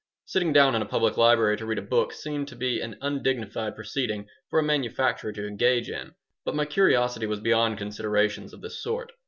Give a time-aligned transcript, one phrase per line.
[0.25, 3.75] Sitting down in a public library to read a book seemed to be an undignified
[3.75, 8.81] proceeding for a manufacturer to engage in, but my curiosity was beyond considerations of this
[8.81, 9.11] sort.